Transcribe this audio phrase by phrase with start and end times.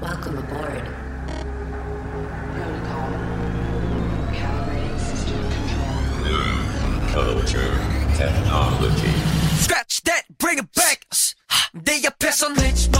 [0.00, 0.84] Welcome aboard.
[2.52, 3.10] Protocol.
[4.30, 7.08] Calibrating system control.
[7.08, 7.72] Culture.
[8.14, 9.12] Technology.
[9.62, 11.06] Scratch that, bring it back.
[11.72, 12.90] They are piss on Lynch.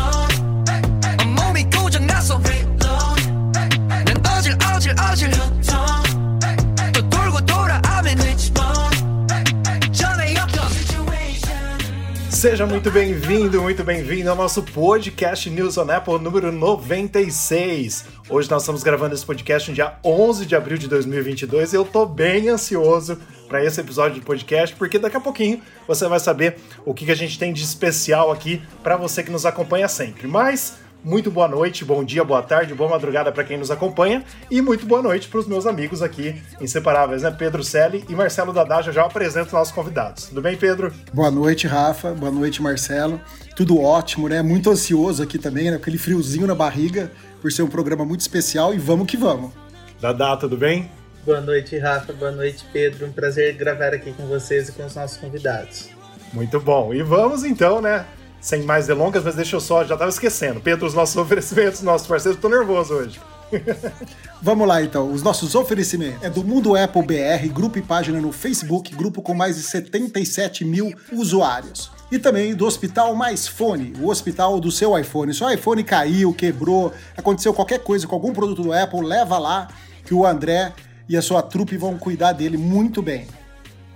[12.57, 18.07] Seja muito bem-vindo, muito bem-vindo ao nosso podcast News on Apple número 96.
[18.31, 21.85] Hoje nós estamos gravando esse podcast no dia 11 de abril de 2022 e eu
[21.85, 26.57] tô bem ansioso para esse episódio de podcast, porque daqui a pouquinho você vai saber
[26.87, 30.27] o que que a gente tem de especial aqui para você que nos acompanha sempre.
[30.27, 34.61] Mas muito boa noite, bom dia, boa tarde, boa madrugada para quem nos acompanha e
[34.61, 37.31] muito boa noite para os meus amigos aqui inseparáveis, né?
[37.31, 38.93] Pedro Selle e Marcelo Dadaja.
[38.93, 40.27] Já apresento os nossos convidados.
[40.27, 40.93] Tudo bem, Pedro?
[41.13, 42.13] Boa noite, Rafa.
[42.13, 43.21] Boa noite, Marcelo.
[43.55, 44.43] Tudo ótimo, né?
[44.43, 45.77] Muito ansioso aqui também, né?
[45.77, 49.53] Aquele friozinho na barriga, por ser um programa muito especial e vamos que vamos.
[50.01, 50.91] Dadá, tudo bem?
[51.25, 52.13] Boa noite, Rafa.
[52.13, 53.07] Boa noite, Pedro.
[53.07, 55.89] Um prazer gravar aqui com vocês e com os nossos convidados.
[56.33, 56.93] Muito bom.
[56.93, 58.05] E vamos então, né?
[58.47, 60.61] Sem mais delongas, mas deixa eu só, já tava esquecendo.
[60.61, 63.21] Pedro, os nossos oferecimentos, nossos parceiros, tô nervoso hoje.
[64.41, 66.23] Vamos lá então, os nossos oferecimentos.
[66.23, 70.65] É do Mundo Apple BR, grupo e página no Facebook, grupo com mais de 77
[70.65, 71.91] mil usuários.
[72.09, 75.35] E também do Hospital Mais Fone, o hospital do seu iPhone.
[75.35, 79.67] Se o iPhone caiu, quebrou, aconteceu qualquer coisa com algum produto do Apple, leva lá
[80.05, 80.73] que o André
[81.09, 83.27] e a sua trupe vão cuidar dele muito bem.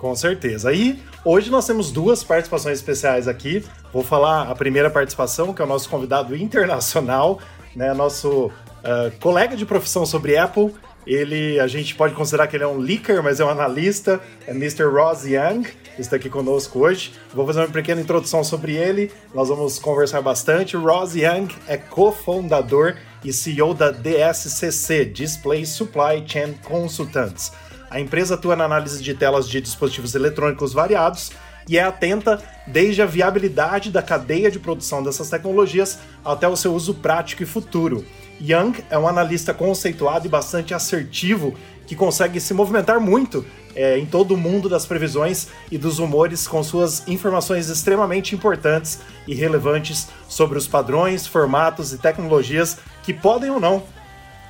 [0.00, 0.72] Com certeza.
[0.72, 3.62] E hoje nós temos duas participações especiais aqui.
[3.92, 7.38] Vou falar a primeira participação, que é o nosso convidado internacional,
[7.76, 7.92] né?
[7.92, 8.50] Nosso
[8.82, 10.72] ah, colega de profissão sobre Apple.
[11.06, 14.52] Ele, a gente pode considerar que ele é um leaker, mas é um analista, é
[14.52, 14.84] Mr.
[14.84, 15.66] Ross Young,
[15.98, 17.12] está aqui conosco hoje.
[17.34, 20.78] Vou fazer uma pequena introdução sobre ele, nós vamos conversar bastante.
[20.78, 27.52] Ross Young é cofundador e CEO da DSCC, Display Supply Chain Consultants.
[27.90, 31.32] A empresa atua na análise de telas de dispositivos eletrônicos variados
[31.68, 36.72] e é atenta desde a viabilidade da cadeia de produção dessas tecnologias até o seu
[36.72, 38.04] uso prático e futuro.
[38.40, 41.54] Young é um analista conceituado e bastante assertivo
[41.86, 46.46] que consegue se movimentar muito é, em todo o mundo das previsões e dos humores
[46.46, 53.50] com suas informações extremamente importantes e relevantes sobre os padrões, formatos e tecnologias que podem
[53.50, 53.82] ou não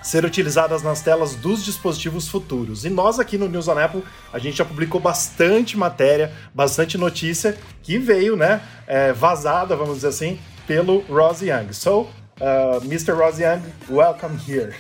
[0.03, 2.85] ser utilizadas nas telas dos dispositivos futuros.
[2.85, 4.03] E nós aqui no News on Apple,
[4.33, 10.09] a gente já publicou bastante matéria, bastante notícia que veio, né, é, vazada, vamos dizer
[10.09, 11.73] assim, pelo Ross Young.
[11.73, 12.09] So,
[12.41, 13.13] uh, Mr.
[13.13, 14.73] Ross Young, welcome here.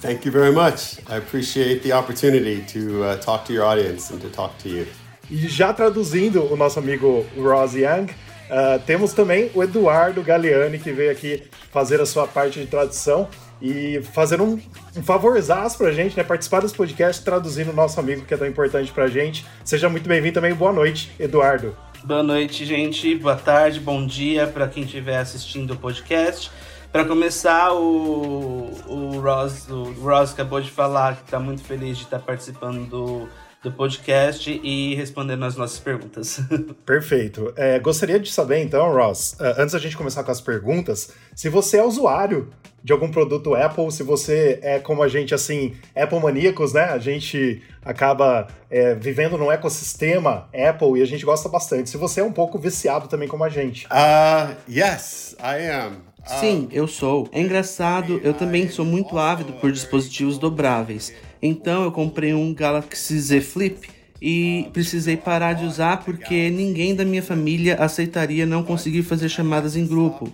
[0.00, 0.98] Thank you very much.
[1.08, 4.86] I appreciate the opportunity to uh, talk to your audience and to talk to you.
[5.30, 8.06] E já traduzindo o nosso amigo Ross Young,
[8.50, 13.28] uh, temos também o Eduardo Galeani, que veio aqui fazer a sua parte de tradução
[13.60, 14.58] e fazer um,
[14.96, 16.22] um favorzaço pra gente, né?
[16.22, 19.44] Participar desse podcast traduzindo o nosso amigo que é tão importante pra gente.
[19.64, 20.54] Seja muito bem-vindo também.
[20.54, 21.76] Boa noite, Eduardo.
[22.04, 23.16] Boa noite, gente.
[23.16, 26.50] Boa tarde, bom dia para quem estiver assistindo o podcast.
[26.92, 32.04] Para começar, o, o, Ross, o Ross acabou de falar que está muito feliz de
[32.04, 33.28] estar participando do,
[33.62, 36.40] do podcast e respondendo as nossas perguntas.
[36.86, 37.52] Perfeito.
[37.56, 41.48] É, gostaria de saber, então, Ross, uh, antes da gente começar com as perguntas, se
[41.48, 42.50] você é usuário
[42.82, 46.84] de algum produto Apple, se você é como a gente, assim, Apple maníacos, né?
[46.84, 51.90] A gente acaba é, vivendo num ecossistema Apple e a gente gosta bastante.
[51.90, 53.86] Se você é um pouco viciado também como a gente.
[53.86, 56.08] Uh, yes, I am.
[56.40, 57.28] Sim, eu sou.
[57.32, 61.12] É engraçado, eu também sou muito ávido por dispositivos dobráveis.
[61.40, 63.88] Então eu comprei um Galaxy Z Flip
[64.20, 69.76] e precisei parar de usar porque ninguém da minha família aceitaria não conseguir fazer chamadas
[69.76, 70.32] em grupo.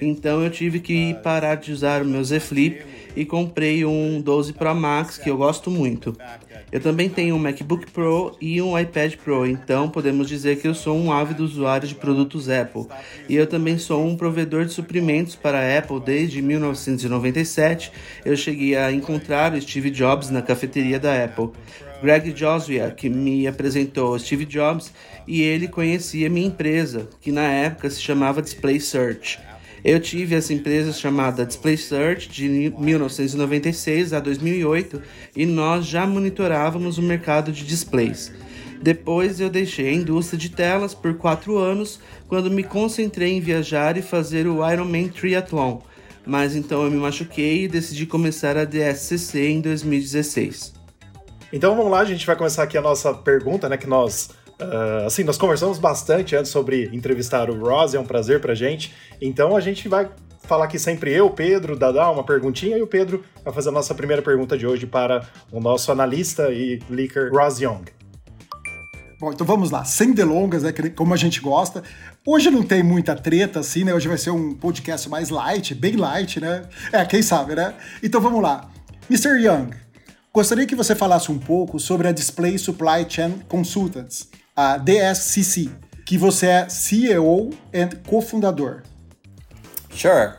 [0.00, 2.82] Então eu tive que parar de usar o meu Z Flip
[3.14, 6.16] e comprei um 12 Pro Max que eu gosto muito.
[6.72, 10.74] Eu também tenho um MacBook Pro e um iPad Pro, então podemos dizer que eu
[10.74, 12.86] sou um ávido usuário de produtos Apple.
[13.28, 17.92] E eu também sou um provedor de suprimentos para a Apple desde 1997.
[18.24, 21.50] Eu cheguei a encontrar o Steve Jobs na cafeteria da Apple.
[22.02, 24.92] Greg Joswia, que me apresentou Steve Jobs,
[25.26, 29.38] e ele conhecia minha empresa, que na época se chamava Display Search.
[29.84, 32.48] Eu tive essa empresa chamada Display Search de
[32.78, 35.02] 1996 a 2008
[35.34, 38.30] e nós já monitorávamos o mercado de displays.
[38.82, 43.96] Depois eu deixei a indústria de telas por quatro anos, quando me concentrei em viajar
[43.96, 45.80] e fazer o Ironman Triathlon.
[46.26, 50.74] Mas então eu me machuquei e decidi começar a DSCC em 2016.
[51.52, 53.76] Então vamos lá, a gente vai começar aqui a nossa pergunta, né?
[53.76, 54.30] Que nós
[54.60, 58.92] Uh, assim, nós conversamos bastante antes sobre entrevistar o Ross, é um prazer pra gente.
[59.20, 60.10] Então a gente vai
[60.42, 63.94] falar aqui sempre eu, Pedro, Dadá, uma perguntinha, e o Pedro vai fazer a nossa
[63.94, 67.84] primeira pergunta de hoje para o nosso analista e leaker Ross Young.
[69.20, 71.82] Bom, então vamos lá, sem delongas, né, como a gente gosta.
[72.26, 73.94] Hoje não tem muita treta, assim, né?
[73.94, 76.62] Hoje vai ser um podcast mais light, bem light, né?
[76.90, 77.74] É, quem sabe, né?
[78.02, 78.70] Então vamos lá.
[79.10, 79.38] Mr.
[79.38, 79.70] Young,
[80.32, 84.28] gostaria que você falasse um pouco sobre a Display Supply Chain Consultants,
[84.62, 85.70] a DSCC,
[86.04, 88.82] que você é CEO e cofundador.
[89.88, 90.34] Sure.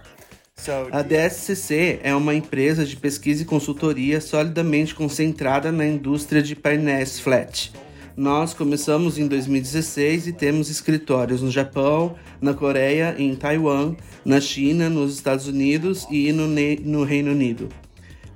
[0.92, 7.20] A DSCC é uma empresa de pesquisa e consultoria solidamente concentrada na indústria de painéis
[7.20, 7.74] flat.
[8.16, 14.88] Nós começamos em 2016 e temos escritórios no Japão, na Coreia, em Taiwan, na China,
[14.88, 17.70] nos Estados Unidos e no, no Reino Unido.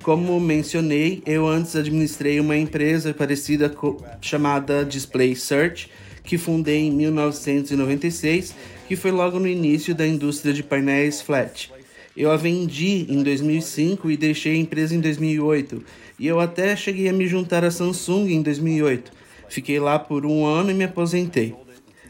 [0.05, 3.75] Como mencionei, eu antes administrei uma empresa parecida
[4.21, 5.89] chamada Display Search,
[6.23, 8.53] que fundei em 1996,
[8.87, 11.71] que foi logo no início da indústria de painéis flat.
[12.15, 15.83] Eu a vendi em 2005 e deixei a empresa em 2008,
[16.19, 19.11] e eu até cheguei a me juntar à Samsung em 2008.
[19.49, 21.55] Fiquei lá por um ano e me aposentei.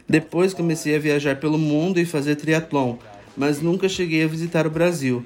[0.06, 2.96] Depois comecei a viajar pelo mundo e fazer triatlon,
[3.34, 5.24] mas nunca cheguei a visitar o Brasil.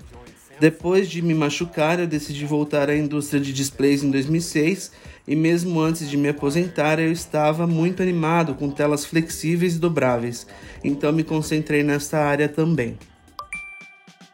[0.61, 4.93] Depois de me machucar, eu decidi voltar à indústria de displays em 2006
[5.27, 10.47] e mesmo antes de me aposentar, eu estava muito animado com telas flexíveis e dobráveis,
[10.85, 12.99] então me concentrei nesta área também.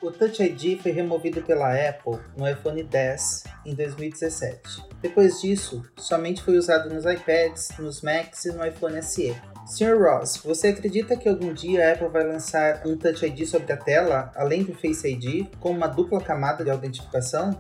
[0.03, 4.83] O Touch ID foi removido pela Apple no iPhone X em 2017.
[5.01, 9.33] Depois disso, somente foi usado nos iPads, nos Macs e no iPhone SE.
[9.67, 9.99] Sr.
[10.01, 13.77] Ross, você acredita que algum dia a Apple vai lançar um Touch ID sobre a
[13.77, 17.59] tela, além do Face ID, com uma dupla camada de autentificação?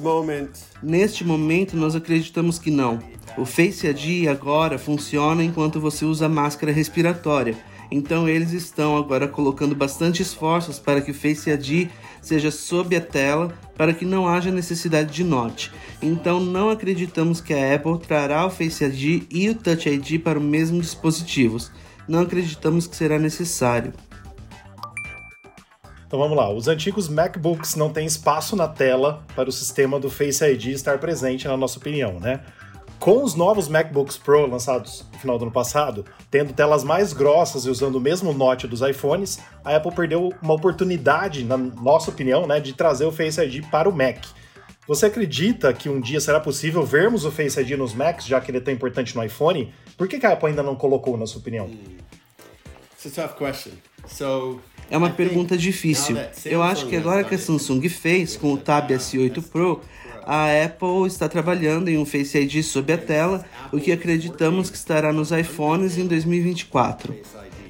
[0.00, 0.50] Moment...
[0.82, 2.98] Neste momento, nós acreditamos que não.
[3.38, 7.56] O Face ID agora funciona enquanto você usa máscara respiratória
[7.90, 11.90] então eles estão agora colocando bastante esforços para que o Face ID
[12.22, 15.72] seja sob a tela para que não haja necessidade de note.
[16.00, 20.38] Então não acreditamos que a Apple trará o Face ID e o Touch ID para
[20.38, 21.72] o mesmo dispositivos.
[22.06, 23.92] Não acreditamos que será necessário.
[26.06, 26.52] Então vamos lá.
[26.52, 30.98] Os antigos MacBooks não têm espaço na tela para o sistema do Face ID estar
[30.98, 32.40] presente, na nossa opinião, né?
[33.00, 37.64] Com os novos MacBooks Pro lançados no final do ano passado, tendo telas mais grossas
[37.64, 42.46] e usando o mesmo note dos iPhones, a Apple perdeu uma oportunidade, na nossa opinião,
[42.46, 44.26] né, de trazer o Face ID para o Mac.
[44.86, 48.50] Você acredita que um dia será possível vermos o Face ID nos Macs, já que
[48.50, 49.72] ele é tão importante no iPhone?
[49.96, 51.70] Por que a Apple ainda não colocou, na sua opinião?
[52.92, 53.72] It's a tough question.
[54.06, 54.60] So,
[54.90, 56.16] é uma pergunta difícil.
[56.44, 59.80] Eu acho que agora que a Samsung fez com o Tab S8 Pro,
[60.32, 64.76] a Apple está trabalhando em um Face ID sob a tela, o que acreditamos que
[64.76, 67.16] estará nos iPhones em 2024.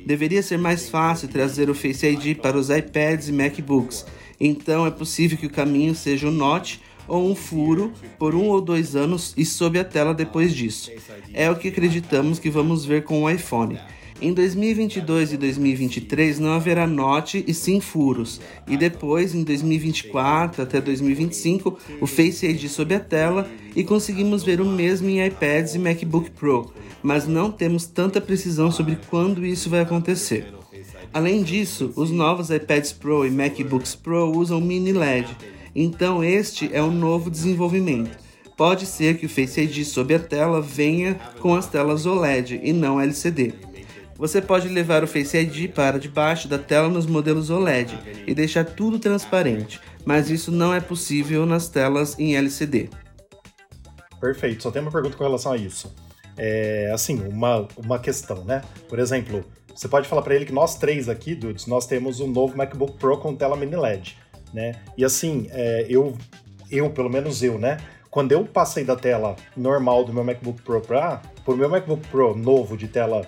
[0.05, 4.05] Deveria ser mais fácil trazer o Face ID para os iPads e MacBooks,
[4.39, 8.61] então é possível que o caminho seja o Note ou um furo por um ou
[8.61, 10.91] dois anos e sob a tela depois disso.
[11.33, 13.81] É o que acreditamos que vamos ver com o iPhone.
[14.23, 18.39] Em 2022 e 2023 não haverá note e sim furos,
[18.69, 24.61] e depois, em 2024 até 2025, o Face ID sob a tela e conseguimos ver
[24.61, 26.71] o mesmo em iPads e MacBook Pro,
[27.03, 30.53] mas não temos tanta precisão sobre quando isso vai acontecer.
[31.15, 35.35] Além disso, os novos iPads Pro e MacBooks Pro usam mini LED,
[35.75, 38.19] então este é um novo desenvolvimento.
[38.55, 42.75] Pode ser que o Face ID sob a tela venha com as telas OLED e
[42.75, 43.70] não LCD.
[44.21, 48.67] Você pode levar o Face ID para debaixo da tela nos modelos OLED e deixar
[48.67, 52.91] tudo transparente, mas isso não é possível nas telas em LCD.
[54.21, 55.91] Perfeito, só tem uma pergunta com relação a isso.
[56.37, 58.61] É, assim, uma, uma questão, né?
[58.91, 59.43] Por exemplo,
[59.75, 62.99] você pode falar para ele que nós três aqui, dudes, nós temos um novo MacBook
[62.99, 64.19] Pro com tela mini LED,
[64.53, 64.83] né?
[64.99, 66.15] E assim, é, eu,
[66.71, 67.79] eu, pelo menos eu, né?
[68.11, 72.37] Quando eu passei da tela normal do meu MacBook Pro para o meu MacBook Pro
[72.37, 73.27] novo de tela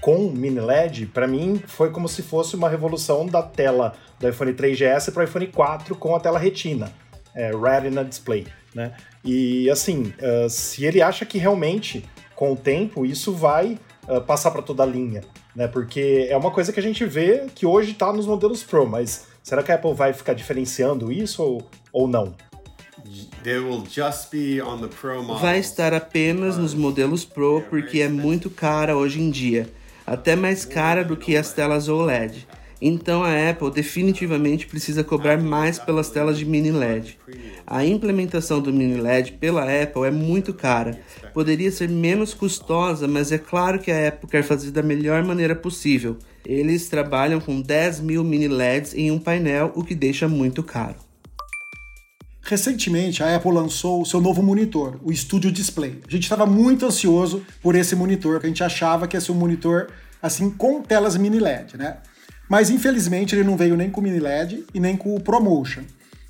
[0.00, 4.52] com mini LED, para mim foi como se fosse uma revolução da tela do iPhone
[4.52, 6.92] 3GS para o iPhone 4 com a tela retina,
[7.34, 8.92] é, Retina Display, né?
[9.24, 12.04] E assim, uh, se ele acha que realmente
[12.34, 13.78] com o tempo isso vai
[14.08, 15.22] uh, passar para toda a linha,
[15.54, 15.68] né?
[15.68, 19.26] Porque é uma coisa que a gente vê que hoje está nos modelos Pro, mas
[19.42, 22.34] será que a Apple vai ficar diferenciando isso ou, ou não?
[25.40, 29.68] Vai estar apenas nos modelos Pro porque é muito cara hoje em dia
[30.10, 32.48] até mais cara do que as telas OLED.
[32.82, 37.16] Então a Apple definitivamente precisa cobrar mais pelas telas de mini LED.
[37.64, 40.98] A implementação do mini LED pela Apple é muito cara.
[41.32, 45.54] Poderia ser menos custosa, mas é claro que a Apple quer fazer da melhor maneira
[45.54, 46.16] possível.
[46.44, 50.96] Eles trabalham com 10 mil mini LEDs em um painel, o que deixa muito caro.
[52.50, 56.00] Recentemente, a Apple lançou o seu novo monitor, o Studio Display.
[56.04, 59.30] A gente estava muito ansioso por esse monitor, porque a gente achava que ia ser
[59.30, 61.98] um monitor assim com telas mini LED, né?
[62.48, 65.82] Mas infelizmente ele não veio nem com o mini LED e nem com o ProMotion.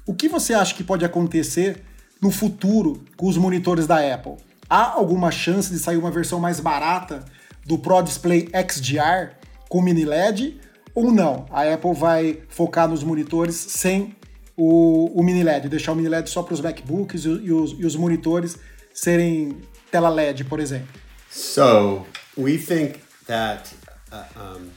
[0.04, 1.80] O que você acha que pode acontecer
[2.20, 4.34] no futuro com os monitores da Apple?
[4.68, 7.24] Há alguma chance de sair uma versão mais barata
[7.64, 9.36] do Pro Display XDR
[9.70, 10.60] com mini LED
[10.94, 11.46] ou não?
[11.50, 14.14] A Apple vai focar nos monitores sem
[14.60, 17.72] o, o mini LED, deixar o mini LED só para os MacBooks e, e, os,
[17.78, 18.58] e os monitores
[18.92, 19.56] serem
[19.90, 20.88] tela LED, por exemplo.
[21.30, 22.04] So,
[22.36, 23.70] we think that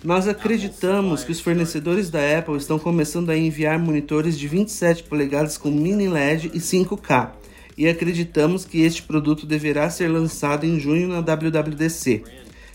[0.03, 5.57] nós acreditamos que os fornecedores da Apple estão começando a enviar monitores de 27 polegadas
[5.57, 7.31] com mini LED e 5K,
[7.75, 12.23] e acreditamos que este produto deverá ser lançado em junho na WWDC,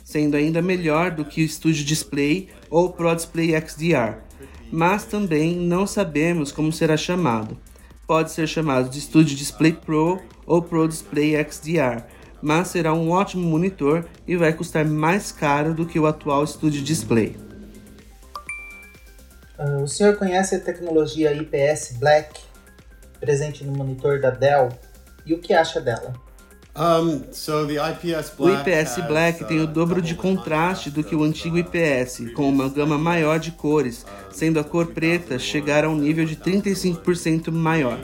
[0.03, 4.19] sendo ainda melhor do que o Studio Display ou Pro Display XDR,
[4.71, 7.59] mas também não sabemos como será chamado.
[8.07, 12.05] Pode ser chamado de Studio Display Pro ou Pro Display XDR
[12.41, 16.83] mas será um ótimo monitor e vai custar mais caro do que o atual Studio
[16.83, 17.37] Display.
[19.59, 22.41] Uh, o senhor conhece a tecnologia IPS Black
[23.19, 24.69] presente no monitor da Dell
[25.27, 26.15] e o que acha dela?
[26.78, 31.25] Um, so IPS o IPS Black tem o uh, dobro de contraste do que o
[31.25, 35.97] antigo IPS, com uma gama maior de cores, sendo a cor preta chegar a um
[35.97, 37.99] nível de 35% maior.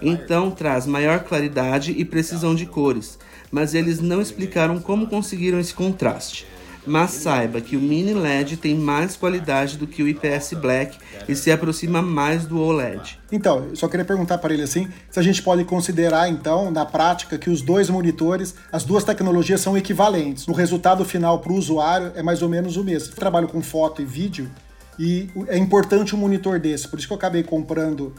[0.00, 3.18] Então traz maior claridade e precisão de cores,
[3.50, 6.46] mas eles não explicaram como conseguiram esse contraste.
[6.86, 10.98] Mas saiba que o Mini LED tem mais qualidade do que o IPS Black
[11.28, 13.18] e se aproxima mais do OLED.
[13.32, 16.84] Então, eu só queria perguntar para ele assim, se a gente pode considerar então, na
[16.84, 20.46] prática, que os dois monitores, as duas tecnologias são equivalentes.
[20.46, 23.12] O resultado final para o usuário é mais ou menos o mesmo.
[23.12, 24.50] Eu trabalho com foto e vídeo
[24.98, 28.14] e é importante um monitor desse, por isso que eu acabei comprando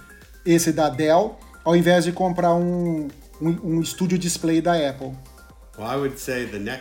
[0.45, 3.07] esse da Dell, ao invés de comprar um,
[3.41, 5.13] um, um estúdio display da Apple.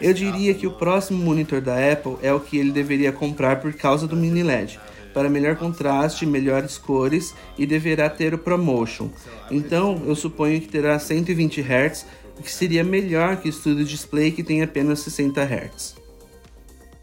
[0.01, 3.73] Eu diria que o próximo monitor da Apple é o que ele deveria comprar por
[3.73, 4.79] causa do mini LED,
[5.13, 9.11] para melhor contraste, melhores cores e deverá ter o ProMotion.
[9.51, 12.07] Então, eu suponho que terá 120 Hz,
[12.39, 16.04] o que seria melhor que o Studio Display que tem apenas 60 Hz.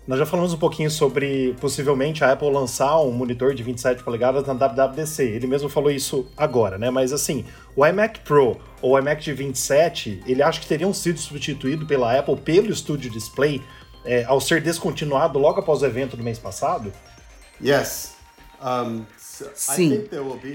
[0.07, 4.45] Nós já falamos um pouquinho sobre possivelmente a Apple lançar um monitor de 27 polegadas
[4.47, 5.23] na WWDC.
[5.23, 6.89] Ele mesmo falou isso agora, né?
[6.89, 11.19] Mas assim, o iMac Pro ou o iMac de 27, ele acha que teriam sido
[11.19, 13.61] substituídos pela Apple pelo Studio Display
[14.03, 16.91] é, ao ser descontinuado logo após o evento do mês passado?
[17.63, 18.15] Yes.
[18.59, 19.03] Um,
[19.55, 20.03] Sim,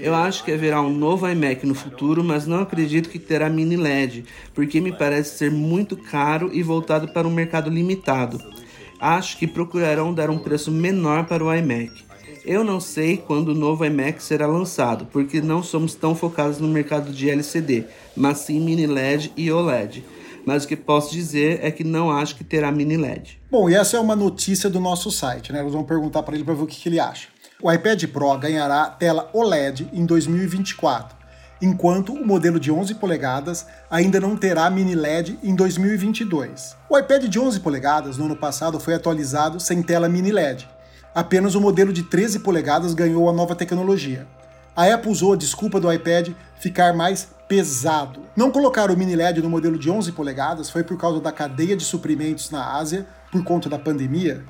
[0.01, 3.75] eu acho que haverá um novo iMac no futuro, mas não acredito que terá mini
[3.75, 4.23] LED,
[4.53, 8.56] porque me parece ser muito caro e voltado para um mercado limitado
[8.99, 12.05] acho que procurarão dar um preço menor para o iMac.
[12.45, 16.67] Eu não sei quando o novo iMac será lançado, porque não somos tão focados no
[16.67, 17.85] mercado de LCD,
[18.15, 20.03] mas sim mini LED e OLED.
[20.45, 23.37] Mas o que posso dizer é que não acho que terá mini LED.
[23.51, 25.61] Bom, e essa é uma notícia do nosso site, né?
[25.61, 27.27] Nós vamos perguntar para ele para ver o que, que ele acha.
[27.61, 31.16] O iPad Pro ganhará tela OLED em 2024
[31.61, 36.75] enquanto o modelo de 11 polegadas ainda não terá mini LED em 2022.
[36.89, 40.67] O iPad de 11 polegadas no ano passado foi atualizado sem tela mini LED.
[41.13, 44.27] Apenas o modelo de 13 polegadas ganhou a nova tecnologia.
[44.75, 48.21] A Apple usou a desculpa do iPad ficar mais pesado.
[48.35, 51.75] Não colocar o mini LED no modelo de 11 polegadas foi por causa da cadeia
[51.75, 54.43] de suprimentos na Ásia por conta da pandemia.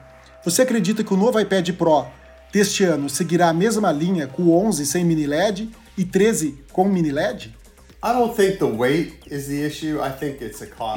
[0.43, 2.05] Você acredita que o novo iPad Pro
[2.51, 6.87] deste ano seguirá a mesma linha com o 11 sem mini LED e 13 com
[6.87, 7.55] mini LED?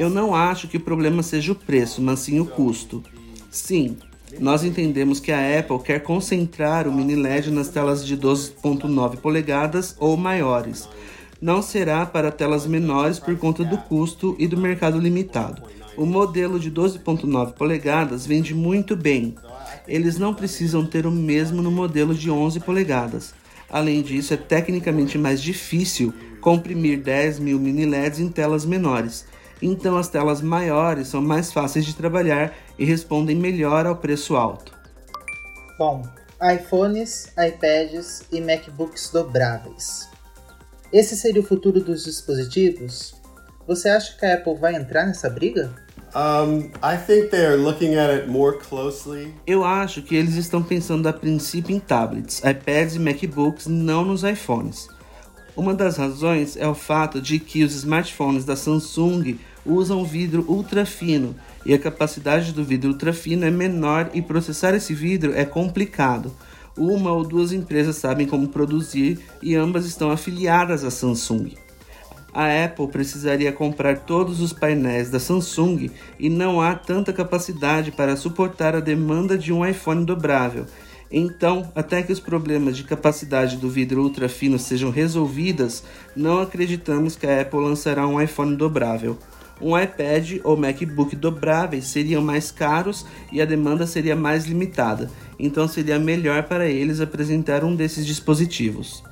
[0.00, 3.02] Eu não acho que o problema seja o preço, mas sim o custo.
[3.50, 3.96] Sim,
[4.38, 9.96] nós entendemos que a Apple quer concentrar o mini LED nas telas de 12.9 polegadas
[9.98, 10.88] ou maiores.
[11.40, 15.62] Não será para telas menores por conta do custo e do mercado limitado.
[15.96, 19.34] O modelo de 12.9 polegadas vende muito bem.
[19.88, 23.34] Eles não precisam ter o mesmo no modelo de 11 polegadas.
[23.70, 29.24] Além disso, é tecnicamente mais difícil comprimir 10 mil mini LEDs em telas menores.
[29.62, 34.72] Então, as telas maiores são mais fáceis de trabalhar e respondem melhor ao preço alto.
[35.78, 36.02] Bom,
[36.42, 40.08] iPhones, iPads e MacBooks dobráveis.
[40.92, 43.14] Esse seria o futuro dos dispositivos?
[43.66, 45.72] Você acha que a Apple vai entrar nessa briga?
[46.14, 49.32] Um, I think looking at it more closely.
[49.46, 54.24] Eu acho que eles estão pensando a princípio em tablets, iPads e MacBooks, não nos
[54.24, 54.88] iPhones.
[55.56, 60.84] Uma das razões é o fato de que os smartphones da Samsung usam vidro ultra
[60.86, 65.44] fino e a capacidade do vidro ultra fino é menor e processar esse vidro é
[65.44, 66.34] complicado.
[66.76, 71.52] Uma ou duas empresas sabem como produzir e ambas estão afiliadas à Samsung.
[72.32, 78.16] A Apple precisaria comprar todos os painéis da Samsung e não há tanta capacidade para
[78.16, 80.66] suportar a demanda de um iPhone dobrável.
[81.10, 85.82] Então, até que os problemas de capacidade do vidro ultra fino sejam resolvidas,
[86.14, 89.18] não acreditamos que a Apple lançará um iPhone dobrável.
[89.60, 95.68] Um iPad ou MacBook dobráveis seriam mais caros e a demanda seria mais limitada, então
[95.68, 99.02] seria melhor para eles apresentar um desses dispositivos.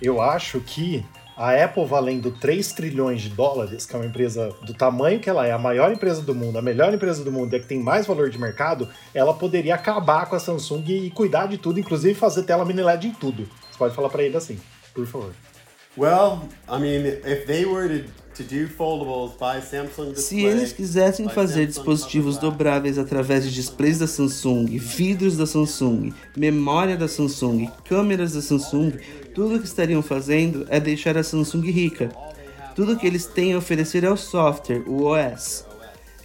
[0.00, 1.04] Eu acho que
[1.36, 5.46] a Apple valendo 3 trilhões de dólares, que é uma empresa do tamanho que ela
[5.46, 7.80] é, a maior empresa do mundo, a melhor empresa do mundo e a que tem
[7.80, 12.14] mais valor de mercado, ela poderia acabar com a Samsung e cuidar de tudo, inclusive
[12.14, 13.48] fazer tela mini LED em tudo.
[13.70, 14.58] Você pode falar para ele assim,
[14.94, 15.32] por favor.
[15.96, 18.08] Well, I mean, if they were to,
[20.16, 26.96] Se eles quisessem fazer dispositivos dobráveis através de displays da Samsung, vidros da Samsung, memória
[26.96, 28.92] da Samsung, câmeras da Samsung,
[29.34, 32.10] tudo que estariam fazendo é deixar a Samsung rica.
[32.74, 35.66] Tudo que eles têm a oferecer é o software, o OS.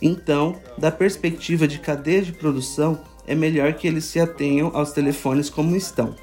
[0.01, 5.49] Então, da perspectiva de cadeia de produção, é melhor que eles se atenham aos telefones
[5.49, 6.15] como estão.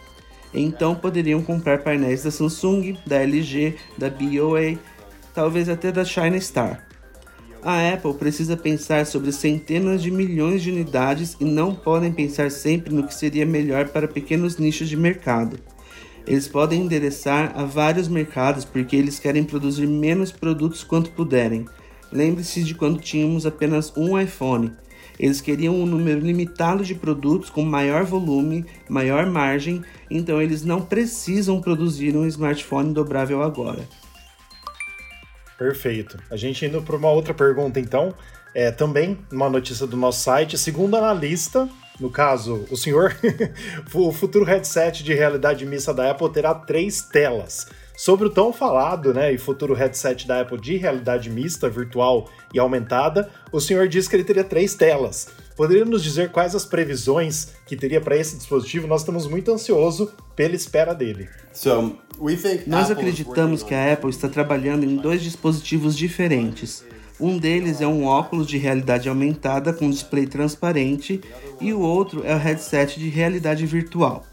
[0.54, 4.78] Então poderiam comprar painéis da Samsung, da LG, da BOA,
[5.34, 6.86] talvez até da China Star.
[7.62, 12.94] A Apple precisa pensar sobre centenas de milhões de unidades e não podem pensar sempre
[12.94, 15.58] no que seria melhor para pequenos nichos de mercado.
[16.26, 21.66] Eles podem endereçar a vários mercados porque eles querem produzir menos produtos quanto puderem.
[22.12, 24.72] Lembre-se de quando tínhamos apenas um iPhone.
[25.18, 30.82] Eles queriam um número limitado de produtos com maior volume, maior margem, então eles não
[30.82, 33.88] precisam produzir um smartphone dobrável agora.
[35.58, 36.18] Perfeito.
[36.30, 38.14] A gente indo para uma outra pergunta, então.
[38.54, 40.56] É, também uma notícia do nosso site.
[40.56, 41.68] Segundo analista,
[41.98, 43.16] no caso, o senhor,
[43.92, 47.66] o futuro headset de realidade mista da Apple terá três telas.
[47.96, 52.58] Sobre o tão falado né, e futuro headset da Apple de realidade mista, virtual e
[52.58, 55.28] aumentada, o senhor disse que ele teria três telas.
[55.56, 58.88] Poderia nos dizer quais as previsões que teria para esse dispositivo?
[58.88, 61.28] Nós estamos muito ansiosos pela espera dele.
[61.52, 61.96] So
[62.66, 66.84] Nós acreditamos que a Apple está trabalhando em dois dispositivos diferentes.
[67.20, 71.20] Um deles é um óculos de realidade aumentada com display transparente
[71.60, 74.26] e o outro é o headset de realidade virtual.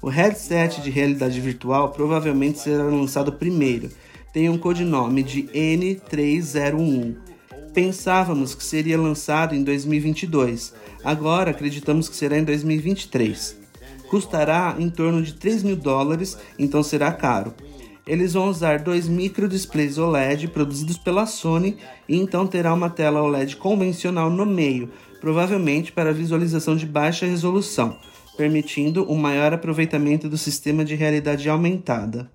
[0.00, 3.90] O headset de realidade virtual provavelmente será lançado primeiro.
[4.32, 7.16] Tem um codinome de N301.
[7.74, 10.72] Pensávamos que seria lançado em 2022.
[11.02, 13.56] Agora acreditamos que será em 2023.
[14.08, 17.52] Custará em torno de 3 mil dólares, então será caro.
[18.06, 21.76] Eles vão usar dois micro displays OLED produzidos pela Sony
[22.08, 27.98] e então terá uma tela OLED convencional no meio, provavelmente para visualização de baixa resolução,
[28.38, 32.30] permitindo um maior aproveitamento do sistema de realidade aumentada.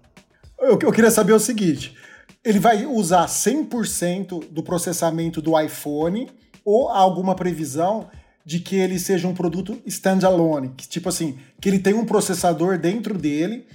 [0.59, 1.95] Eu, eu queria saber o seguinte:
[2.43, 6.29] ele vai usar 100% do processamento do iPhone
[6.65, 8.09] ou alguma previsão
[8.45, 10.73] de que ele seja um produto standalone?
[10.89, 13.65] Tipo assim, que ele tem um processador dentro dele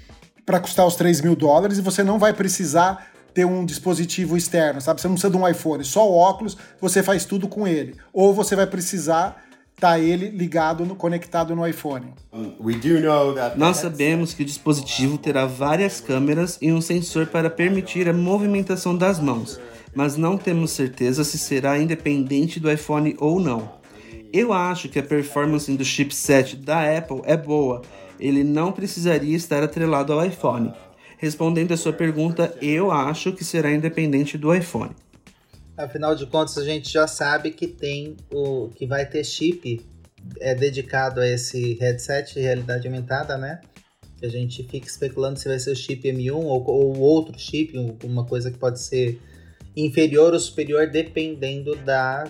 [0.45, 4.83] para custar os 3 mil dólares e você não vai precisar ter um dispositivo externo,
[4.83, 5.01] sabe?
[5.01, 7.95] Você não precisa de um iPhone, só o óculos, você faz tudo com ele.
[8.13, 9.48] Ou você vai precisar
[9.79, 12.07] estar ele ligado, no, conectado no iPhone.
[12.61, 16.81] We do know that the Nós sabemos que o dispositivo terá várias câmeras e um
[16.81, 19.61] sensor para permitir a movimentação das mãos,
[19.95, 23.79] mas não temos certeza se será independente do iPhone ou não.
[24.33, 27.83] Eu acho que a performance do chipset da Apple é boa,
[28.19, 30.73] ele não precisaria estar atrelado ao iPhone.
[31.19, 34.91] Respondendo a sua pergunta, eu acho que será independente do iPhone.
[35.79, 39.81] Afinal de contas, a gente já sabe que tem o que vai ter chip
[40.41, 43.61] é dedicado a esse headset de realidade aumentada, né?
[44.17, 47.79] Que a gente fica especulando se vai ser o chip M1 ou, ou outro chip,
[48.03, 49.21] uma coisa que pode ser
[49.77, 52.25] inferior ou superior dependendo da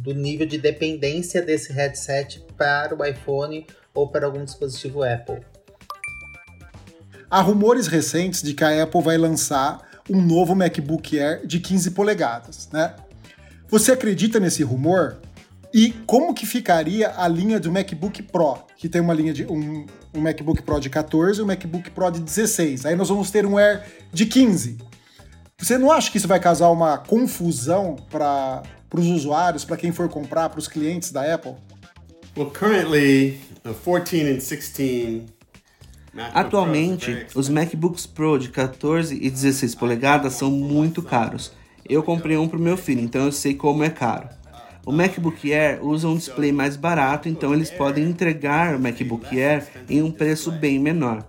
[0.00, 5.40] do nível de dependência desse headset para o iPhone ou para algum dispositivo Apple.
[7.30, 11.90] Há rumores recentes de que a Apple vai lançar um novo MacBook Air de 15
[11.90, 12.94] polegadas, né?
[13.68, 15.18] Você acredita nesse rumor?
[15.74, 19.84] E como que ficaria a linha do MacBook Pro, que tem uma linha de um,
[20.14, 22.86] um MacBook Pro de 14 e um MacBook Pro de 16.
[22.86, 24.78] Aí nós vamos ter um Air de 15.
[25.58, 28.62] Você não acha que isso vai causar uma confusão para
[28.94, 31.56] os usuários, para quem for comprar, para os clientes da Apple?
[32.36, 35.35] Well, currently, uh, 14 and 16
[36.32, 41.52] Atualmente, os MacBooks Pro de 14 e 16 polegadas são muito caros.
[41.88, 44.28] Eu comprei um para o meu filho, então eu sei como é caro.
[44.86, 49.66] O MacBook Air usa um display mais barato, então eles podem entregar o MacBook Air
[49.90, 51.26] em um preço bem menor.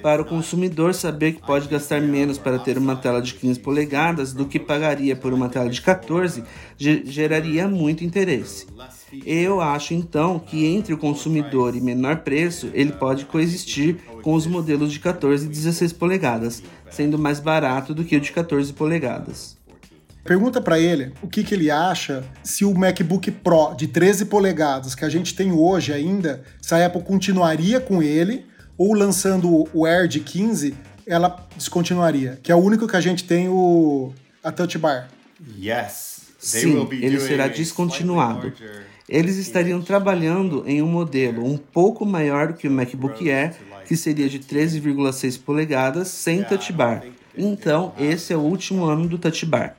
[0.00, 4.32] Para o consumidor saber que pode gastar menos para ter uma tela de 15 polegadas
[4.32, 6.44] do que pagaria por uma tela de 14
[6.78, 8.66] geraria muito interesse.
[9.24, 14.46] Eu acho então que entre o consumidor e menor preço, ele pode coexistir com os
[14.46, 19.54] modelos de 14 e 16 polegadas, sendo mais barato do que o de 14 polegadas.
[20.24, 24.94] Pergunta para ele o que, que ele acha se o MacBook Pro de 13 polegadas
[24.94, 28.46] que a gente tem hoje ainda, se a Apple continuaria com ele
[28.78, 30.74] ou lançando o Air de 15,
[31.06, 34.10] ela descontinuaria, que é o único que a gente tem o
[34.42, 35.08] a Touch Bar.
[35.60, 36.22] Yes.
[36.38, 38.54] Sim, ele será descontinuado.
[39.08, 43.54] Eles estariam trabalhando em um modelo um pouco maior do que o MacBook Air,
[43.86, 47.04] que seria de 13,6 polegadas sem Touch Bar.
[47.36, 49.76] Então, esse é o último ano do Touch Bar.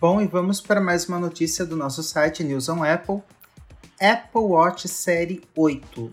[0.00, 3.20] Bom, e vamos para mais uma notícia do nosso site News on Apple.
[4.00, 6.10] Apple Watch Série 8.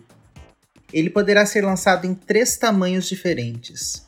[0.91, 4.03] Ele poderá ser lançado em três tamanhos diferentes.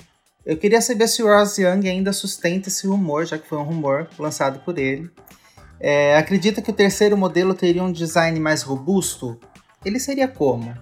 [0.46, 3.64] Eu queria saber se o Ross Young ainda sustenta esse rumor, já que foi um
[3.64, 5.10] rumor lançado por ele.
[5.80, 9.40] É, acredita que o terceiro modelo teria um design mais robusto?
[9.86, 10.74] Ele seria como?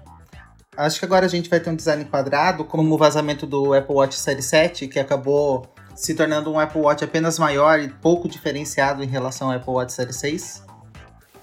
[0.76, 3.96] Acho que agora a gente vai ter um design quadrado, como o vazamento do Apple
[3.96, 9.04] Watch Série 7, que acabou se tornando um Apple Watch apenas maior e pouco diferenciado
[9.04, 10.68] em relação ao Apple Watch Série 6?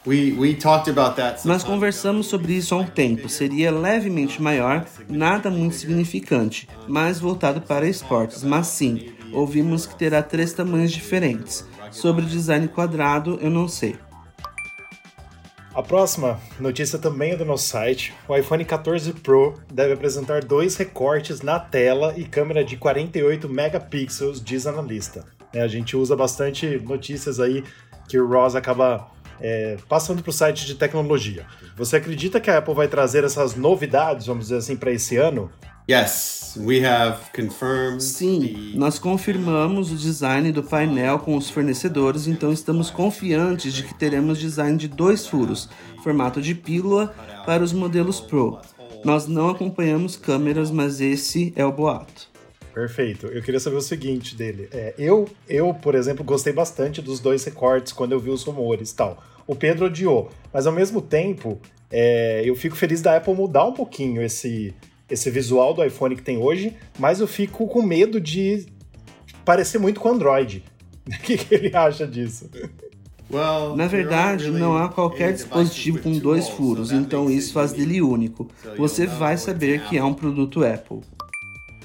[0.06, 3.28] We, we talked about that Nós conversamos sobre isso há um tempo.
[3.28, 8.44] Seria levemente maior, nada muito significante, mais voltado para esportes.
[8.44, 11.64] Mas sim, ouvimos que terá três tamanhos diferentes.
[11.94, 13.96] Sobre design quadrado, eu não sei.
[15.72, 18.12] A próxima notícia também é do nosso site.
[18.28, 24.42] O iPhone 14 Pro deve apresentar dois recortes na tela e câmera de 48 megapixels,
[24.42, 25.24] diz analista.
[25.52, 27.62] É, a gente usa bastante notícias aí
[28.09, 29.09] que o Ross acaba
[29.40, 31.46] é, passando para o site de tecnologia.
[31.76, 35.50] Você acredita que a Apple vai trazer essas novidades, vamos dizer assim, para esse ano?
[35.86, 42.50] Yes, we have confirmed Sim, nós confirmamos o design do painel com os fornecedores, então
[42.50, 45.68] estamos confiantes de que teremos design de dois furos,
[46.02, 48.58] formato de pílula, para os modelos Pro.
[49.04, 52.30] Nós não acompanhamos câmeras, mas esse é o boato.
[52.72, 53.26] Perfeito.
[53.26, 54.70] Eu queria saber o seguinte dele.
[54.72, 58.90] É, eu, eu, por exemplo, gostei bastante dos dois recortes quando eu vi os rumores
[58.90, 59.22] e tal.
[59.46, 63.74] O Pedro odiou, mas ao mesmo tempo, é, eu fico feliz da Apple mudar um
[63.74, 64.74] pouquinho esse
[65.08, 68.66] esse visual do iPhone que tem hoje, mas eu fico com medo de
[69.44, 70.64] parecer muito com Android.
[71.06, 72.48] O que, que ele acha disso?
[73.76, 78.48] Na verdade, não há qualquer dispositivo com dois furos, então isso faz dele único.
[78.78, 81.00] Você vai saber que é um produto Apple.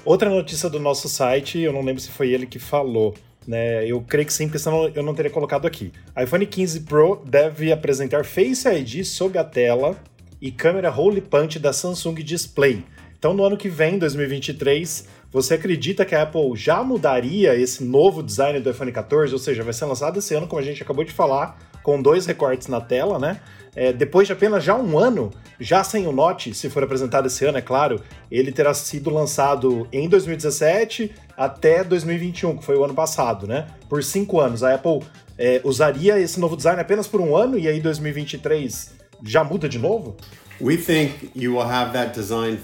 [0.05, 3.13] Outra notícia do nosso site, eu não lembro se foi ele que falou,
[3.47, 3.85] né?
[3.85, 5.91] Eu creio que sim, porque senão eu não teria colocado aqui.
[6.21, 9.97] iPhone 15 Pro deve apresentar Face ID sob a tela
[10.41, 12.85] e câmera Hole Punch da Samsung Display.
[13.19, 18.23] Então, no ano que vem, 2023, você acredita que a Apple já mudaria esse novo
[18.23, 19.33] design do iPhone 14?
[19.33, 22.25] Ou seja, vai ser lançado esse ano, como a gente acabou de falar, com dois
[22.25, 23.41] recortes na tela, né?
[23.75, 27.43] É, depois de apenas já um ano, já sem o Note, se for apresentado esse
[27.43, 28.01] ano, é claro,
[28.31, 33.67] ele terá sido lançado em 2017 até 2021, que foi o ano passado, né?
[33.89, 34.63] Por cinco anos.
[34.63, 35.01] A Apple
[35.37, 38.93] é, usaria esse novo design apenas por um ano e aí 2023
[39.25, 40.15] já muda de novo?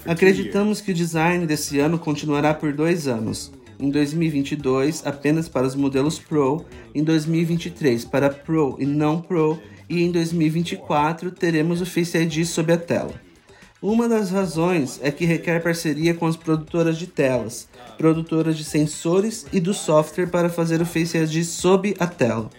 [0.04, 3.50] Acreditamos que o design desse ano continuará por dois anos.
[3.78, 10.02] Em 2022, apenas para os modelos Pro, em 2023 para Pro e não Pro, e
[10.02, 13.14] em 2024 teremos o Face ID sob a tela.
[13.80, 19.46] Uma das razões é que requer parceria com as produtoras de telas, produtoras de sensores
[19.52, 22.50] e do software para fazer o Face ID sob a tela.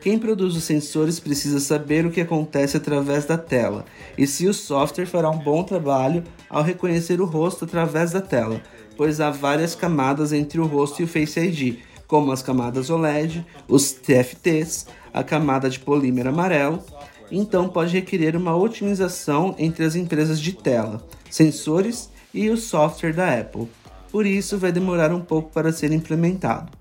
[0.00, 3.84] Quem produz os sensores precisa saber o que acontece através da tela
[4.16, 8.62] e se o software fará um bom trabalho ao reconhecer o rosto através da tela,
[8.96, 13.46] pois há várias camadas entre o rosto e o Face ID, como as camadas OLED,
[13.68, 16.82] os TFTs, a camada de polímero amarelo.
[17.30, 23.38] Então pode requerer uma otimização entre as empresas de tela, sensores e o software da
[23.38, 23.68] Apple.
[24.10, 26.72] Por isso vai demorar um pouco para ser implementado.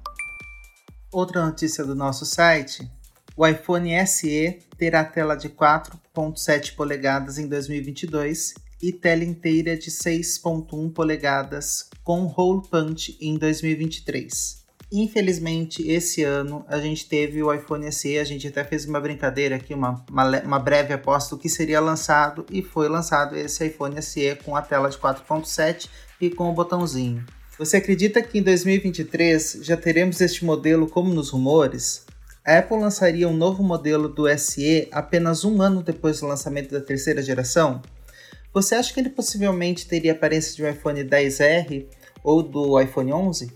[1.12, 2.90] Outra notícia do nosso site
[3.40, 10.92] o iPhone SE terá tela de 4.7 polegadas em 2022 e tela inteira de 6.1
[10.92, 14.66] polegadas com hole punch em 2023.
[14.92, 19.56] Infelizmente, esse ano a gente teve o iPhone SE, a gente até fez uma brincadeira
[19.56, 24.02] aqui, uma, uma, uma breve aposta do que seria lançado, e foi lançado esse iPhone
[24.02, 25.88] SE com a tela de 4.7
[26.20, 27.26] e com o botãozinho.
[27.58, 32.09] Você acredita que em 2023 já teremos este modelo como nos rumores?
[32.50, 36.82] A Apple lançaria um novo modelo do SE apenas um ano depois do lançamento da
[36.82, 37.80] terceira geração?
[38.52, 41.86] Você acha que ele possivelmente teria a aparência de um iPhone 10R
[42.24, 43.54] ou do iPhone 11?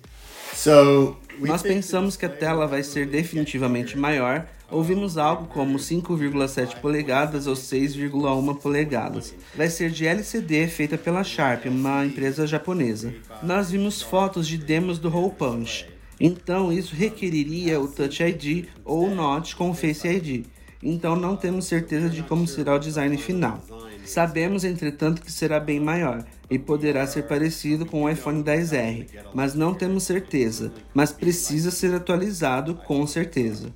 [0.54, 4.46] So, we Nós pensamos que a tela vai ser definitivamente maior.
[4.70, 9.34] Ouvimos algo como 5,7 polegadas ou 6,1 polegadas.
[9.56, 13.12] Vai ser de LCD feita pela Sharp, uma empresa japonesa.
[13.42, 15.92] Nós vimos fotos de demos do Hole Punch.
[16.26, 20.46] Então isso requeriria o Touch ID ou o Notch com o Face ID.
[20.82, 23.62] Então não temos certeza de como será o design final.
[24.06, 29.54] Sabemos, entretanto, que será bem maior e poderá ser parecido com o iPhone 10R, mas
[29.54, 30.72] não temos certeza.
[30.94, 33.74] Mas precisa ser atualizado com certeza.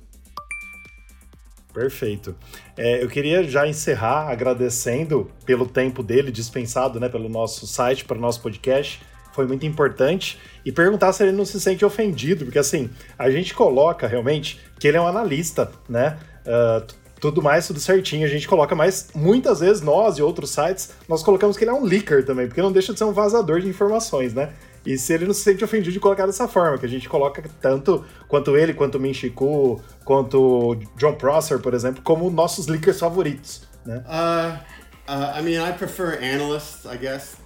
[1.74, 2.34] Perfeito.
[2.78, 8.16] É, eu queria já encerrar agradecendo pelo tempo dele dispensado né, pelo nosso site, para
[8.16, 9.02] o nosso podcast.
[9.38, 10.36] Foi muito importante.
[10.64, 14.88] E perguntar se ele não se sente ofendido, porque assim, a gente coloca realmente que
[14.88, 16.18] ele é um analista, né?
[16.44, 16.84] Uh,
[17.20, 21.22] tudo mais, tudo certinho, a gente coloca, mas muitas vezes nós e outros sites, nós
[21.22, 23.68] colocamos que ele é um leaker também, porque não deixa de ser um vazador de
[23.68, 24.50] informações, né?
[24.84, 27.40] E se ele não se sente ofendido de colocar dessa forma, que a gente coloca
[27.60, 34.02] tanto quanto ele, quanto Minchiku, quanto John Prosser, por exemplo, como nossos leakers favoritos, né?
[34.04, 37.36] Uh, uh, I mean, I prefer analysts, I guess.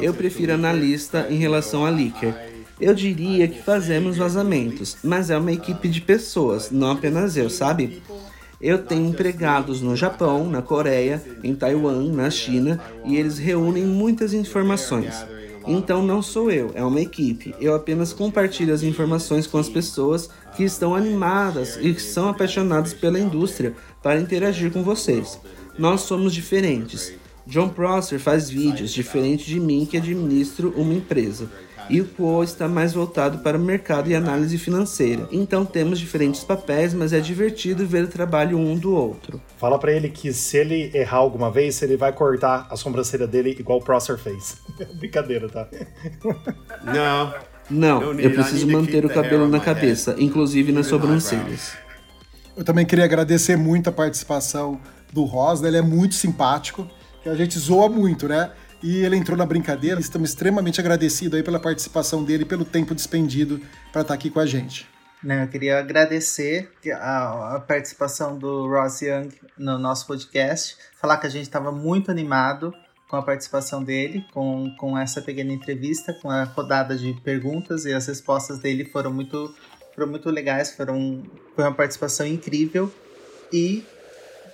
[0.00, 2.34] Eu prefiro analista em relação a leaker.
[2.80, 8.02] Eu diria que fazemos vazamentos, mas é uma equipe de pessoas, não apenas eu, sabe?
[8.60, 14.32] Eu tenho empregados no Japão, na Coreia, em Taiwan, na China, e eles reúnem muitas
[14.34, 15.14] informações.
[15.66, 17.54] Então não sou eu, é uma equipe.
[17.60, 22.94] Eu apenas compartilho as informações com as pessoas que estão animadas e que são apaixonadas
[22.94, 25.38] pela indústria para interagir com vocês.
[25.76, 27.12] Nós somos diferentes.
[27.46, 31.48] John Prosser faz vídeos diferente de mim que administro uma empresa.
[31.88, 35.28] E o Quo está mais voltado para o mercado e análise financeira.
[35.30, 39.40] Então temos diferentes papéis, mas é divertido ver o trabalho um do outro.
[39.56, 43.54] Fala pra ele que se ele errar alguma vez, ele vai cortar a sobrancelha dele
[43.56, 44.56] igual o Prosser fez.
[44.98, 45.68] Brincadeira, tá?
[47.70, 51.22] Não, need, eu preciso manter o the cabelo na cabeça, inclusive nas eyebrows.
[51.24, 51.76] sobrancelhas.
[52.56, 54.80] Eu também queria agradecer muito a participação
[55.12, 56.88] do Rosa, ele é muito simpático,
[57.28, 58.50] a gente zoa muito, né?
[58.82, 63.60] E ele entrou na brincadeira, estamos extremamente agradecidos aí pela participação dele, pelo tempo despendido
[63.92, 64.86] para estar aqui com a gente.
[65.22, 71.26] Né, eu queria agradecer a, a participação do Ross Young no nosso podcast, falar que
[71.26, 72.72] a gente estava muito animado
[73.08, 77.92] com a participação dele, com, com essa pequena entrevista, com a rodada de perguntas e
[77.92, 79.54] as respostas dele foram muito,
[79.94, 81.22] foram muito legais, foram,
[81.54, 82.92] foi uma participação incrível
[83.52, 83.84] e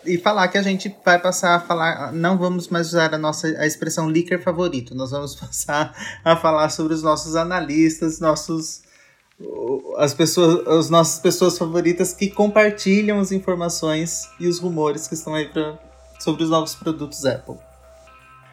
[0.05, 3.47] e falar que a gente vai passar a falar, não vamos mais usar a nossa
[3.59, 8.83] a expressão leaker favorito, nós vamos passar a falar sobre os nossos analistas, nossos
[9.97, 15.35] as pessoas, as nossas pessoas favoritas que compartilham as informações e os rumores que estão
[15.35, 15.79] aí pra,
[16.21, 17.57] sobre os novos produtos Apple.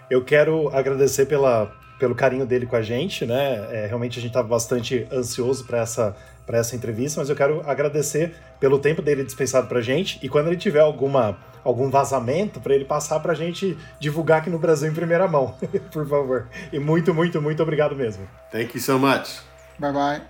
[0.10, 3.68] Eu quero agradecer pela, pelo carinho dele com a gente, né?
[3.72, 6.16] É, realmente a gente estava bastante ansioso para essa,
[6.50, 10.48] pra essa entrevista, mas eu quero agradecer pelo tempo dele dispensado pra gente e quando
[10.48, 14.94] ele tiver alguma, algum vazamento, para ele passar pra gente divulgar aqui no Brasil em
[14.96, 15.56] primeira mão,
[15.94, 16.48] por favor.
[16.74, 18.28] E muito, muito, muito obrigado mesmo.
[18.52, 19.42] Thank you so much.
[19.78, 20.22] Bye bye.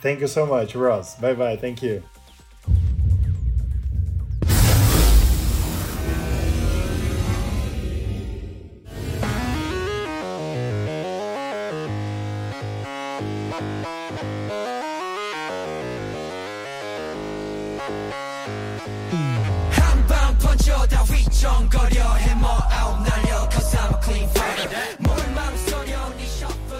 [0.00, 1.16] Thank you so much, Ross.
[1.18, 2.13] Bye bye, thank you.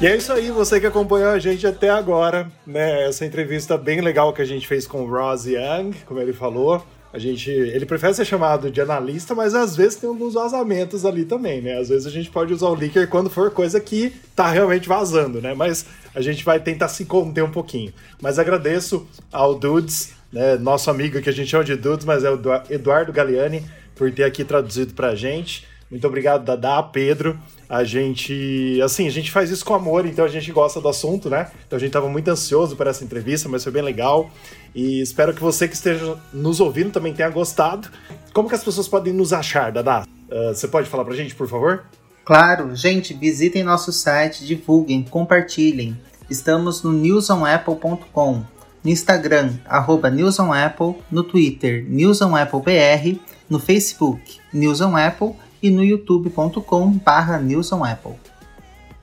[0.05, 3.09] E é isso aí, você que acompanhou a gente até agora, né?
[3.09, 6.85] Essa entrevista bem legal que a gente fez com o Ross Young, como ele falou.
[7.11, 11.25] A gente, ele prefere ser chamado de analista, mas às vezes tem alguns vazamentos ali
[11.25, 11.79] também, né?
[11.79, 15.41] Às vezes a gente pode usar o leaker quando for coisa que tá realmente vazando,
[15.41, 15.55] né?
[15.55, 17.91] Mas a gente vai tentar se conter um pouquinho.
[18.21, 20.59] Mas agradeço ao Dudes, né?
[20.59, 23.65] Nosso amigo que a gente chama de Dudes, mas é o Edu- Eduardo Galeani,
[23.95, 25.67] por ter aqui traduzido pra gente.
[25.95, 27.39] Muito obrigado, Dadá, Pedro.
[27.69, 31.31] A gente, assim, a gente faz isso com amor, então a gente gosta do assunto,
[31.31, 31.53] né?
[31.65, 34.29] Então a gente tava muito ansioso por essa entrevista, mas foi bem legal.
[34.75, 37.89] E espero que você que esteja nos ouvindo também tenha gostado.
[38.33, 40.05] Como que as pessoas podem nos achar, Dadá?
[40.29, 41.85] Ah, você pode falar pra gente, por favor?
[42.25, 45.97] Claro, gente, visitem nosso site, divulguem, compartilhem.
[46.29, 48.43] Estamos no newsonapple.com.
[48.83, 54.81] no Instagram, arroba News on Apple, no Twitter, News on Apple BR, no Facebook, News
[54.81, 58.13] on Apple e no youtube.com barra News on Apple.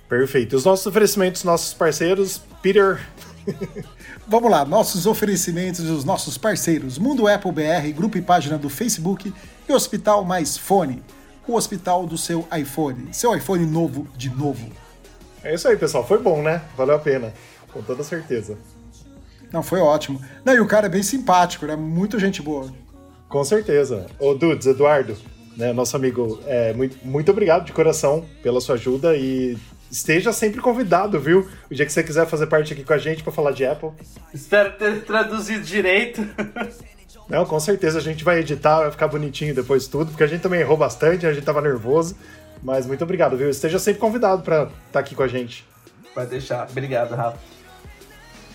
[0.08, 0.56] Perfeito.
[0.56, 3.04] Os nossos oferecimentos, nossos parceiros, Peter.
[4.28, 9.34] Vamos lá, nossos oferecimentos dos nossos parceiros Mundo Apple BR, grupo e página do Facebook
[9.68, 11.02] e Hospital Mais Fone,
[11.48, 14.72] o hospital do seu iPhone, seu iPhone novo de novo.
[15.44, 16.08] É isso aí, pessoal.
[16.08, 16.62] Foi bom, né?
[16.78, 17.34] Valeu a pena.
[17.74, 18.56] Com toda certeza.
[19.52, 20.22] Não, foi ótimo.
[20.46, 21.76] Não, e o cara é bem simpático, né?
[21.76, 22.72] Muito gente boa.
[23.28, 24.06] Com certeza.
[24.20, 25.18] Ô, Dudes, Eduardo,
[25.56, 29.58] né, nosso amigo, é, muito, muito obrigado de coração pela sua ajuda e
[29.90, 31.48] esteja sempre convidado, viu?
[31.70, 33.90] O dia que você quiser fazer parte aqui com a gente para falar de Apple.
[34.34, 36.26] Espero ter traduzido direito.
[37.30, 40.28] Não, com certeza a gente vai editar, vai ficar bonitinho depois de tudo, porque a
[40.28, 42.16] gente também errou bastante, a gente tava nervoso.
[42.64, 43.50] Mas muito obrigado, viu?
[43.50, 45.66] Esteja sempre convidado para estar tá aqui com a gente.
[46.14, 46.68] Pode deixar.
[46.70, 47.38] Obrigado, Rafa.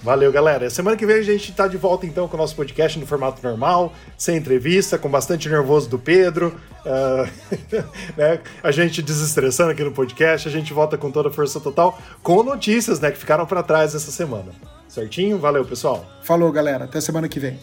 [0.06, 0.70] Valeu, galera.
[0.70, 3.42] Semana que vem a gente tá de volta então com o nosso podcast no formato
[3.42, 6.54] normal, sem entrevista, com bastante nervoso do Pedro.
[6.84, 7.28] Uh,
[8.16, 8.38] né?
[8.62, 12.40] A gente desestressando aqui no podcast, a gente volta com toda a força total, com
[12.44, 14.52] notícias né, que ficaram para trás essa semana.
[14.88, 15.38] Certinho?
[15.38, 16.06] Valeu, pessoal.
[16.22, 16.84] Falou, galera.
[16.84, 17.58] Até semana que vem.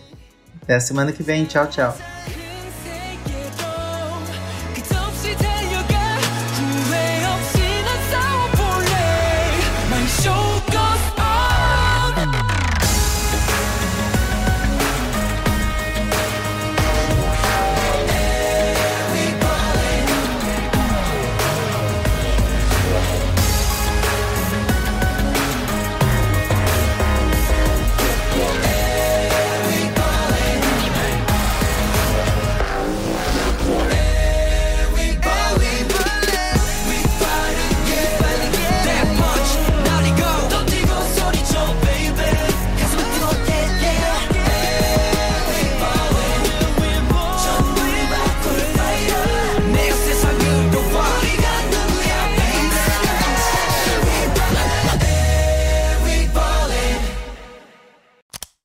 [0.64, 1.46] Até semana que vem.
[1.46, 1.96] Tchau, tchau.